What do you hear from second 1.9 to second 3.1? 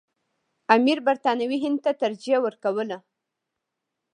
ترجیح ورکوله.